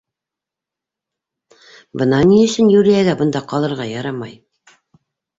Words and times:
Бына 2.01 2.05
ни 2.29 2.39
өсөн 2.45 2.71
Юлияға 2.75 3.13
бында 3.19 3.41
ҡалырға 3.53 3.87
ярамай. 3.91 4.33